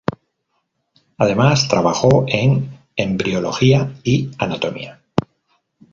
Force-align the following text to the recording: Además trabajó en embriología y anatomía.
Además 1.19 1.67
trabajó 1.67 2.25
en 2.27 2.71
embriología 2.95 3.93
y 4.03 4.31
anatomía. 4.39 4.99